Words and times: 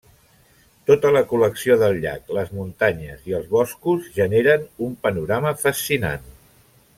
Tota 0.91 1.09
la 1.15 1.21
col·lecció 1.33 1.75
del 1.83 1.99
llac, 2.05 2.31
les 2.37 2.49
muntanyes 2.61 3.29
i 3.33 3.37
els 3.41 3.53
boscos 3.53 4.09
generen 4.17 4.65
un 4.89 4.97
panorama 5.05 5.53
fascinant. 5.67 6.27